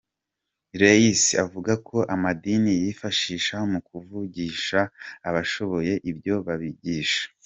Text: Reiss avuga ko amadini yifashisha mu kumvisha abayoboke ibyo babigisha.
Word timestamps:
Reiss 0.79 1.23
avuga 1.45 1.73
ko 1.87 1.97
amadini 2.13 2.71
yifashisha 2.81 3.55
mu 3.71 3.79
kumvisha 3.87 4.79
abayoboke 5.27 5.93
ibyo 6.11 6.35
babigisha. 6.47 7.23